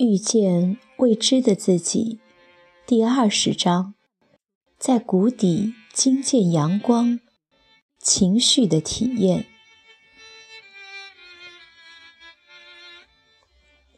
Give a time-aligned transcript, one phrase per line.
[0.00, 2.20] 遇见未知的自己，
[2.86, 3.92] 第二十章，
[4.78, 7.20] 在谷底惊见阳光，
[7.98, 9.44] 情绪的体验。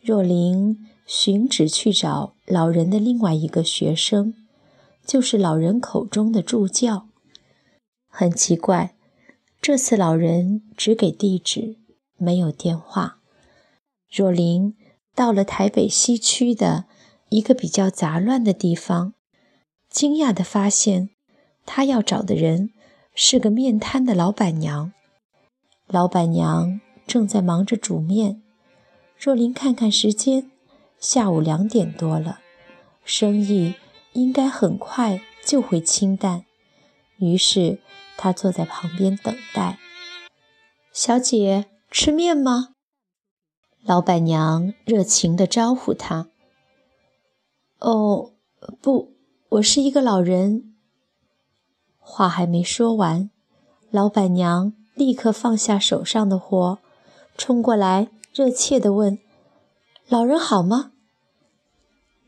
[0.00, 4.34] 若琳寻旨去找老人的另外一个学生，
[5.06, 7.06] 就是老人口中的助教。
[8.08, 8.96] 很奇怪，
[9.60, 11.76] 这次老人只给地址，
[12.16, 13.20] 没有电话。
[14.10, 14.74] 若琳。
[15.14, 16.84] 到了台北西区的
[17.28, 19.14] 一个比较杂乱的地方，
[19.90, 21.10] 惊讶地发现，
[21.66, 22.70] 他要找的人
[23.14, 24.92] 是个面摊的老板娘。
[25.86, 28.42] 老板娘正在忙着煮面。
[29.18, 30.50] 若琳看看时间，
[30.98, 32.40] 下午两点多了，
[33.04, 33.74] 生意
[34.14, 36.44] 应该很快就会清淡。
[37.18, 37.78] 于是
[38.16, 39.78] 她坐在旁边等待。
[40.92, 42.71] 小姐，吃面吗？
[43.84, 46.28] 老板娘热情地招呼他
[47.80, 48.30] ：“哦，
[48.80, 49.10] 不，
[49.48, 50.74] 我是一个老人。”
[51.98, 53.28] 话还没说完，
[53.90, 56.78] 老板娘立刻放下手上的活，
[57.36, 59.18] 冲过来热切地问
[60.08, 60.92] ：“老人好吗？”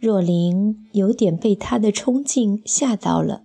[0.01, 3.45] 若琳有点被他的冲劲吓到了，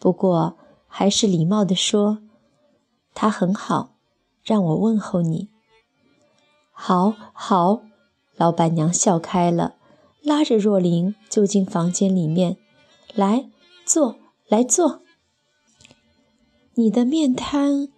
[0.00, 0.56] 不过
[0.88, 2.18] 还是礼貌地说
[3.14, 3.94] ：“他很好，
[4.42, 5.48] 让我问候你。”
[6.82, 7.82] 好好，
[8.36, 9.74] 老板娘笑开了，
[10.22, 12.56] 拉着若琳就进房间里面，
[13.14, 13.50] 来
[13.84, 14.16] 坐，
[14.48, 15.02] 来坐。
[16.76, 17.88] 你的面瘫。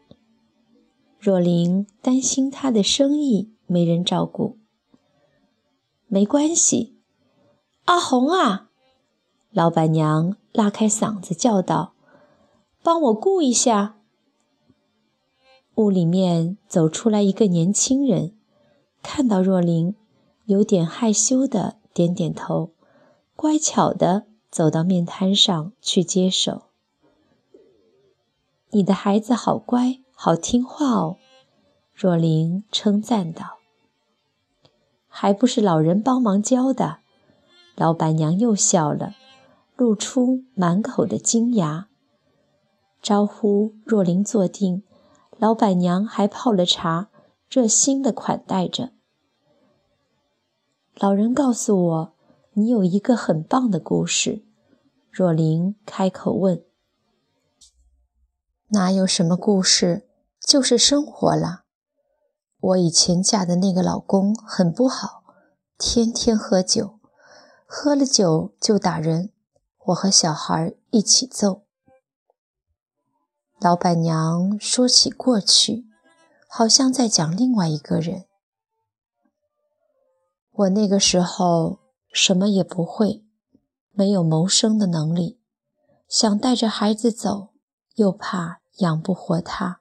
[1.20, 4.58] 若琳担心他的生意没人照顾，
[6.08, 6.98] 没关系。
[7.84, 8.68] 阿红啊，
[9.52, 11.94] 老板娘拉开嗓子叫道
[12.82, 14.00] ：“帮我顾一下。”
[15.76, 18.36] 屋里面走出来一个年轻人。
[19.02, 19.94] 看到若琳，
[20.46, 22.70] 有点害羞的点点头，
[23.36, 26.62] 乖巧的走到面摊上去接手。
[28.70, 31.16] 你的孩子好乖，好听话哦，
[31.94, 33.58] 若琳称赞道。
[35.08, 37.00] 还不是老人帮忙教的，
[37.74, 39.14] 老板娘又笑了，
[39.76, 41.88] 露出满口的金牙，
[43.02, 44.82] 招呼若琳坐定。
[45.36, 47.08] 老板娘还泡了茶。
[47.52, 48.94] 热心的款待着。
[50.94, 52.14] 老人告诉我，
[52.54, 54.42] 你有一个很棒的故事。
[55.10, 56.64] 若琳开口问
[58.72, 60.08] ：“哪有什么故事，
[60.40, 61.66] 就是生活啦。
[62.58, 65.22] 我以前嫁的那个老公很不好，
[65.76, 67.00] 天天喝酒，
[67.66, 69.30] 喝了酒就打人，
[69.88, 71.64] 我和小孩一起揍。”
[73.60, 75.91] 老板娘说起过去。
[76.54, 78.26] 好像在讲另外一个人。
[80.50, 81.78] 我那个时候
[82.12, 83.24] 什么也不会，
[83.92, 85.40] 没有谋生的能力，
[86.06, 87.54] 想带着孩子走，
[87.94, 89.80] 又怕养不活他，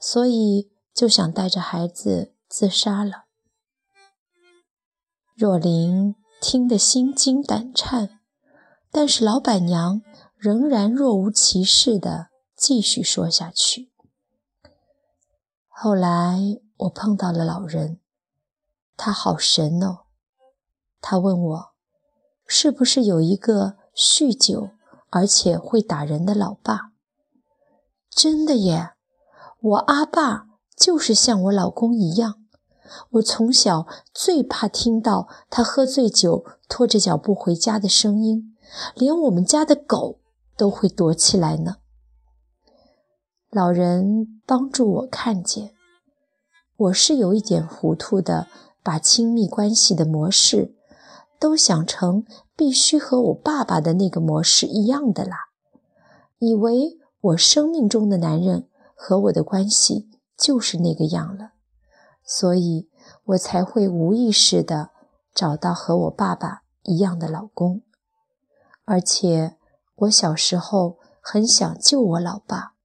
[0.00, 3.26] 所以就想带着孩子自杀了。
[5.36, 8.18] 若琳听得心惊胆颤，
[8.90, 10.02] 但是老板娘
[10.36, 13.92] 仍然若无其事地继续说下去。
[15.78, 18.00] 后来我碰到了老人，
[18.96, 20.06] 他好神哦。
[21.02, 21.68] 他问我，
[22.46, 24.70] 是不是有一个酗酒
[25.10, 26.92] 而且会打人的老爸？
[28.08, 28.92] 真的耶，
[29.60, 32.36] 我阿爸就是像我老公一样。
[33.10, 38.56] 我从小最怕听到他喝醉酒拖着脚步回家的声音，
[38.94, 40.20] 连我们家的狗
[40.56, 41.76] 都会躲起来呢。
[43.50, 45.72] 老人帮助我看见，
[46.76, 48.48] 我是有一点糊涂的，
[48.82, 50.74] 把亲密关系的模式
[51.38, 52.24] 都想成
[52.56, 55.36] 必须和我爸爸的那个模式一样的啦，
[56.38, 61.52] 以为我生命中的男人和我的关系就是那个样了，
[62.24, 62.90] 所以
[63.26, 64.90] 我才会无意识的
[65.32, 67.82] 找到和我爸爸一样的老公，
[68.84, 69.56] 而且
[69.94, 72.75] 我小时候很想救我老爸。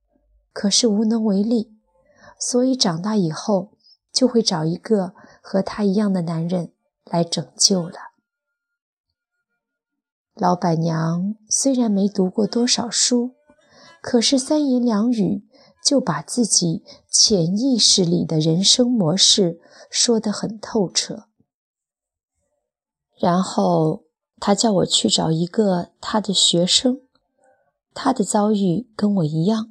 [0.54, 1.74] 可是无能为力，
[2.40, 3.72] 所以长大以后
[4.12, 6.72] 就会找一个和他一样的男人
[7.06, 8.12] 来拯救了。
[10.34, 13.36] 老板娘虽然没读过多少书，
[14.02, 15.46] 可是三言两语
[15.86, 19.60] 就把自己潜意识里的人生模式
[19.90, 21.26] 说得很透彻。
[23.18, 24.04] 然后
[24.40, 27.02] 他叫我去找一个他的学生，
[27.94, 29.71] 他的遭遇跟我一样。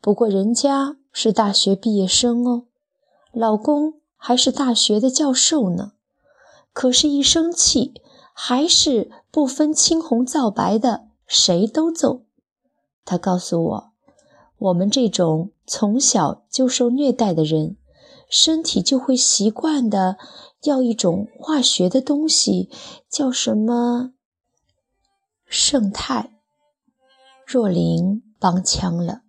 [0.00, 2.66] 不过人家是大学毕业生哦，
[3.32, 5.92] 老公还是大学的教授呢。
[6.72, 8.00] 可是，一生气
[8.32, 12.22] 还是不分青红皂白的，谁都揍。
[13.04, 13.90] 他告诉我，
[14.58, 17.76] 我们这种从小就受虐待的人，
[18.30, 20.18] 身体就会习惯的
[20.62, 22.70] 要一种化学的东西，
[23.10, 24.12] 叫什么？
[25.46, 26.30] 胜肽。
[27.44, 29.22] 若琳帮腔了。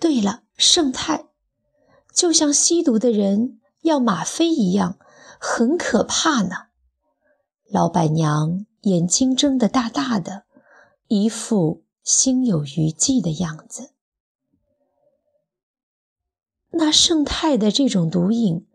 [0.00, 1.26] 对了，胜肽，
[2.12, 4.98] 就像吸毒的人要吗啡一样。
[5.42, 6.68] 很可怕呢。
[7.70, 10.44] 老板娘眼睛睁得大大的，
[11.06, 13.92] 一副心有余悸的样子。
[16.72, 18.68] 那胜肽的这种毒瘾，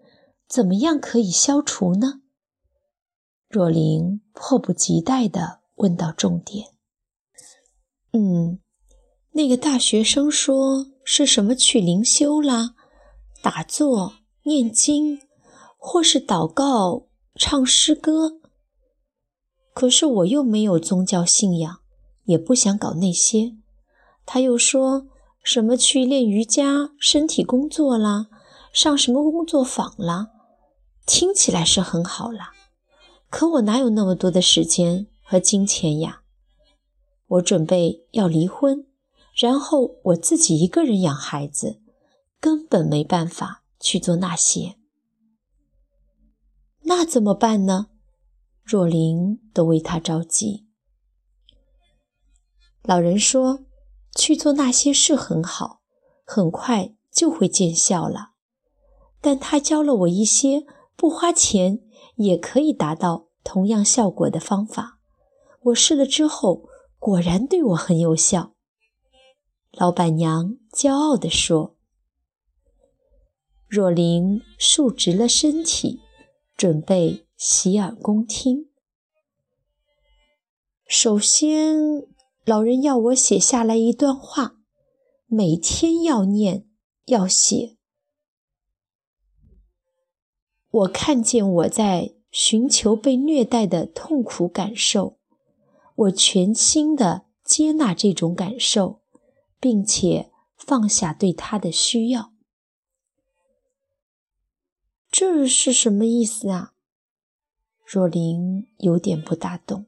[0.48, 2.22] 怎么样可以消除呢？
[3.48, 6.70] 若琳迫不及待地问到重点。
[8.12, 8.60] 嗯，
[9.32, 12.76] 那个大学生说是什么去灵修啦，
[13.42, 15.22] 打坐、念经。
[15.88, 17.06] 或是祷告、
[17.36, 18.40] 唱诗歌，
[19.72, 21.78] 可是我又没有宗教信仰，
[22.24, 23.56] 也不想搞那些。
[24.26, 25.06] 他又说
[25.44, 28.30] 什么去练瑜伽、身体工作啦，
[28.74, 30.30] 上什么工作坊啦，
[31.06, 32.54] 听起来是很好啦。
[33.30, 36.22] 可我哪有那么多的时间和金钱呀？
[37.28, 38.88] 我准备要离婚，
[39.36, 41.82] 然后我自己一个人养孩子，
[42.40, 44.78] 根本没办法去做那些。
[46.84, 47.88] 那怎么办呢？
[48.64, 50.66] 若琳都为他着急。
[52.82, 53.66] 老人说
[54.16, 55.82] ：“去做那些事很好，
[56.24, 58.32] 很快就会见效了。”
[59.20, 60.66] 但他教了我一些
[60.96, 61.82] 不花钱
[62.16, 65.00] 也可以达到同样效果的方法。
[65.64, 68.55] 我试了之后，果然对我很有效。
[69.78, 71.76] 老板娘骄傲地说
[73.68, 76.02] ：“若琳竖直了身体。”
[76.58, 78.70] 准备洗耳恭听。
[80.88, 82.08] 首先，
[82.46, 84.56] 老人要我写下来一段话，
[85.26, 86.66] 每天要念
[87.08, 87.76] 要写。
[90.72, 95.18] 我看见我在寻求被虐待的痛苦感受，
[95.96, 99.02] 我全心的接纳这种感受，
[99.66, 102.32] 并且放下对他的需要。
[105.10, 106.74] 这是什么意思啊？
[107.84, 109.88] 若琳有点不大懂，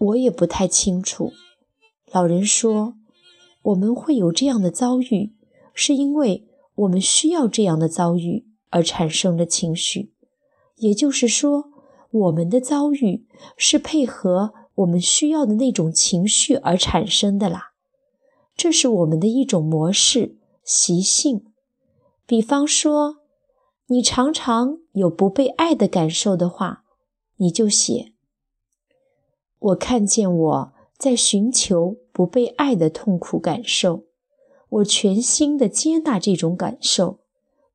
[0.00, 1.32] 我也不太清楚。
[2.06, 2.96] 老人说，
[3.62, 5.36] 我们会有这样的遭遇，
[5.72, 10.12] 是因为我们需要这样的遭遇而产生的情绪。
[10.74, 11.70] 也就是说，
[12.10, 17.72] 我们的遭遇是配合我们需要的那种情绪而产生的啦。
[18.56, 21.52] 这是我们的一种模式习性。
[22.24, 23.18] 比方说，
[23.88, 26.84] 你常常有不被爱的感受的话，
[27.36, 28.12] 你就写
[29.58, 34.04] ：“我看见我在寻求不被爱的痛苦感受，
[34.68, 37.20] 我全心的接纳这种感受，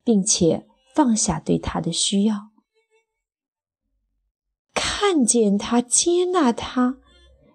[0.04, 2.51] 并且放下对他的需要。
[4.74, 6.98] 看见他，接纳他，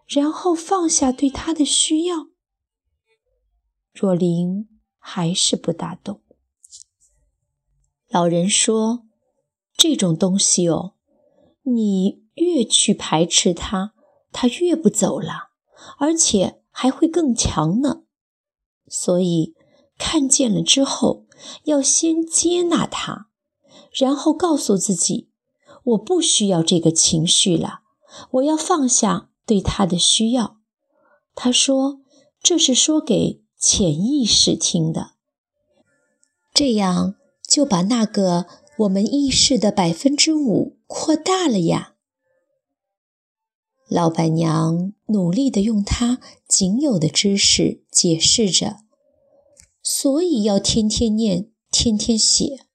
[0.08, 2.28] 然后放下对他的需要。”
[3.94, 4.68] 若琳
[5.00, 6.22] 还是不大懂。
[8.10, 9.06] 老人说
[9.76, 10.94] ：“这种东西哦，
[11.64, 13.94] 你越去排斥它，
[14.32, 15.50] 它越不走了，
[16.00, 18.04] 而且还会更强呢。
[18.88, 19.56] 所以
[19.98, 21.26] 看见了之后，
[21.64, 23.30] 要先接纳它，
[23.92, 25.30] 然后告诉自己：
[25.88, 27.82] 我不需要这个情绪了，
[28.32, 30.58] 我要放下对他的需要。”
[31.36, 32.02] 他说
[32.42, 35.12] ：“这是说给潜意识听的，
[36.54, 37.16] 这样。”
[37.48, 38.46] 就把那个
[38.80, 41.96] 我们意识的百分之五扩大了呀。
[43.88, 48.80] 老板娘努力地用她仅有的知识解释着，
[49.82, 52.66] 所以要天天念，天天写。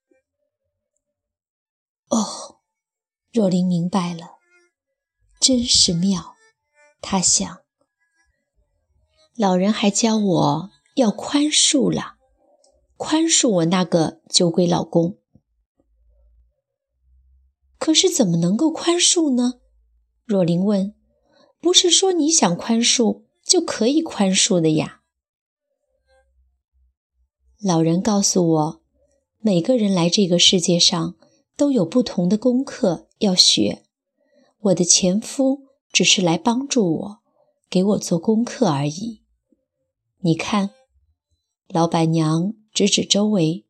[2.09, 2.62] 哦，
[3.33, 4.37] 若琳明白了，
[5.41, 6.37] 真是妙。
[7.01, 7.63] 她想，
[9.35, 12.17] 老人还教我要宽恕了。
[12.99, 15.17] 宽恕我那个酒鬼老公，
[17.79, 19.55] 可是怎么能够宽恕呢？
[20.27, 20.95] 若琳问。
[21.59, 25.03] 不是说你想宽恕就可以宽恕的呀。
[27.63, 28.83] 老人告诉我，
[29.39, 31.15] 每个人来这个世界上
[31.57, 33.83] 都有不同的功课要学。
[34.61, 37.19] 我的前夫只是来帮助我，
[37.69, 39.23] 给我做功课而已。
[40.21, 40.71] 你看，
[41.69, 42.55] 老板娘。
[42.75, 43.67] 指指周围，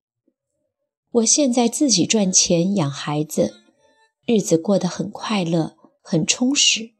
[1.10, 3.56] 我现在自己赚钱养孩子，
[4.24, 6.94] 日子过得很快乐，很充实，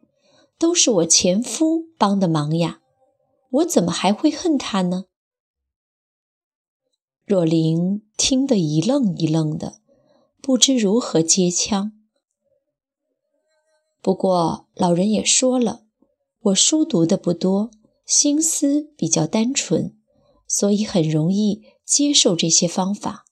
[0.59, 2.81] 都是我前夫帮的忙呀，
[3.51, 5.05] 我怎么还会恨他呢？”
[7.25, 9.81] 若琳听得一愣一愣的，
[10.43, 11.93] 不知如何接腔。
[14.03, 15.85] 不过老人也说了，
[16.41, 17.71] 我书读的不多，
[18.05, 19.97] 心思比较单纯，
[20.49, 23.25] 所以很容易接受这些方法。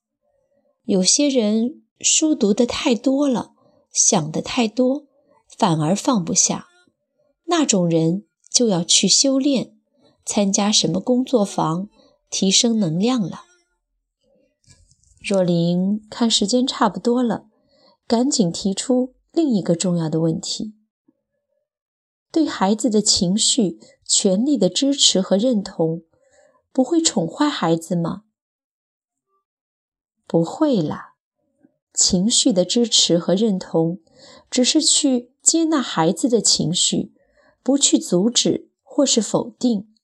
[0.85, 3.51] 有些人书读的太多了，
[3.93, 5.09] 想的太多，
[5.59, 6.69] 反而放不下，
[7.47, 9.77] 那种人就要去修炼，
[10.25, 11.89] 参加什么工作坊，
[12.31, 13.43] 提升能量了。
[15.21, 17.47] 若琳看时间差不多了，
[18.07, 19.15] 赶紧提出。
[19.33, 20.75] 另一个重要的问题：
[22.33, 26.03] 对孩子的情绪权利的支持和认同，
[26.73, 28.25] 不会宠坏孩子吗？
[30.27, 31.15] 不会啦，
[31.95, 34.01] 情绪的支持和认同，
[34.51, 37.15] 只是去接纳孩子的情绪，
[37.63, 39.95] 不去阻止或是否定。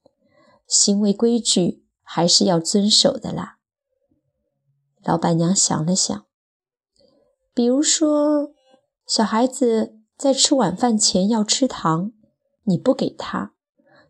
[0.68, 3.58] 行为规矩还是要遵守的啦。
[5.04, 6.26] 老板娘想了想，
[7.52, 8.55] 比如说。
[9.06, 12.12] 小孩子在吃晚饭前要吃糖，
[12.64, 13.54] 你不给他，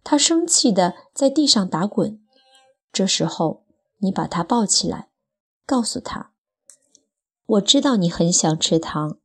[0.03, 2.19] 他生气的在地上打滚。
[2.91, 3.67] 这时候，
[3.99, 5.11] 你把他抱起来，
[5.67, 6.33] 告诉他
[7.45, 9.19] ：“我知道你很想吃糖，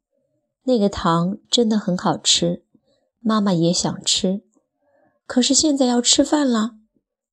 [0.64, 2.66] 那个糖真的很好吃，
[3.22, 4.44] 妈妈也想吃。
[5.26, 6.76] 可是现在要吃饭了，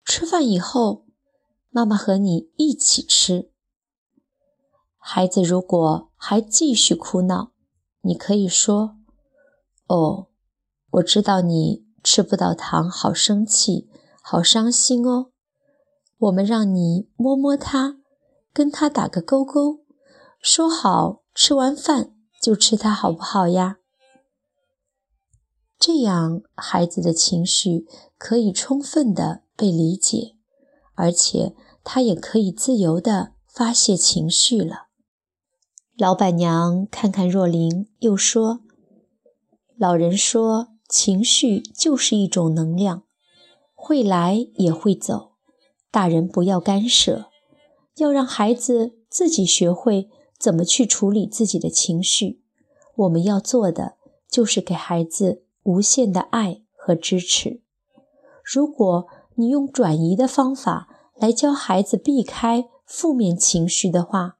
[0.05, 1.07] 吃饭以后，
[1.71, 3.51] 妈妈和你一起吃。”
[4.97, 7.51] 孩子如果还继续哭闹，
[8.03, 8.97] 你可以说
[9.89, 10.29] ：“哦，
[10.93, 13.89] 我知道你吃不到糖，好生气，
[14.23, 15.31] 好伤心哦。
[16.19, 17.99] 我们让你摸摸它，
[18.53, 19.81] 跟它打个勾勾，
[20.41, 23.79] 说好吃完饭就吃它，好不好呀？
[25.79, 27.87] 这样孩子的情绪
[28.17, 30.37] 可以充分的被理解，
[30.95, 34.88] 而且他也可以自由的发泄情绪了。”
[35.99, 38.61] 老板娘看看若琳，又说
[39.77, 43.03] ：“老人说，情绪就是一种能量，
[43.75, 45.33] 会来也会走，
[45.91, 47.27] 大人不要干涉，
[47.97, 52.45] 要让孩子自己学会怎么去处理自己的情绪。
[52.95, 53.95] 我们要做的
[54.31, 57.61] 就是给孩子无限的爱和支持。
[58.45, 64.37] 如果你用转移的方法来教孩子避开负面情绪的话，”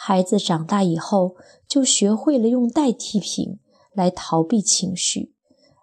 [0.00, 1.34] 孩子长大以后，
[1.66, 3.58] 就学会了用代替品
[3.92, 5.34] 来逃避情绪，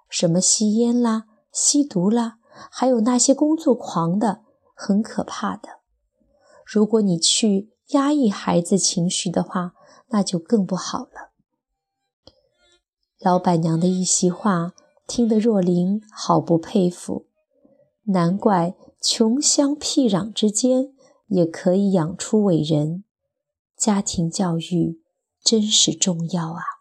[0.09, 2.37] 什么吸烟啦、吸毒啦，
[2.71, 4.39] 还有那些工作狂的，
[4.73, 5.81] 很可怕的。
[6.65, 9.73] 如果你去压抑孩子情绪的话，
[10.07, 11.33] 那就更不好了。
[13.19, 14.73] 老板娘的一席话，
[15.05, 17.25] 听得若琳好不佩服，
[18.05, 20.93] 难怪穷乡僻壤之间
[21.27, 23.03] 也可以养出伟人。
[23.77, 25.01] 家庭教育
[25.43, 26.74] 真是重要啊！